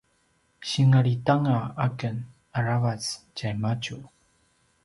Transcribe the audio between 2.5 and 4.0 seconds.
aravac tjaimadju